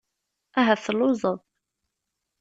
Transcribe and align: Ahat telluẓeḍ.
Ahat 0.59 0.81
telluẓeḍ. 0.85 1.39